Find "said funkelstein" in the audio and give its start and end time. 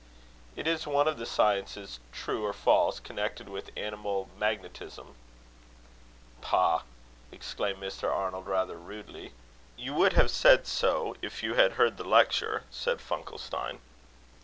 12.71-13.77